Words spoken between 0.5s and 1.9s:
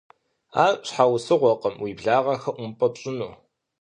Ар щхьэусыгъуэкъым